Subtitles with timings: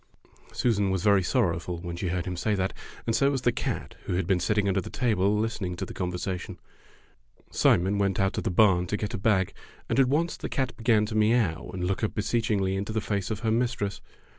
[0.51, 2.73] Susan was very sorrowful when she heard him say that,
[3.05, 5.93] and so was the cat, who had been sitting under the table listening to the
[5.93, 6.59] conversation.
[7.51, 9.53] Simon went out to the barn 70 Fairy Tale Foxes to get a bag,
[9.89, 13.29] and at once the cat began to miaow and look up beseechingly into the face
[13.29, 14.01] of her mistress.